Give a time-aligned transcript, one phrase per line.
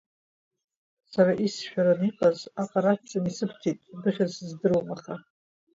[1.11, 5.15] Сара исшәараны иҟаз, аҟара ацҵаны исыбҭеит, ибыхьыз сыздыруам, аха…